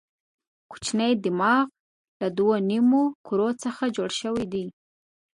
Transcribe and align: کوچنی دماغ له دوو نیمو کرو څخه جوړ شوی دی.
کوچنی 0.71 1.13
دماغ 1.25 1.65
له 2.19 2.27
دوو 2.37 2.55
نیمو 2.69 3.03
کرو 3.27 3.49
څخه 3.63 3.83
جوړ 3.95 4.09
شوی 4.21 4.45
دی. 4.53 4.65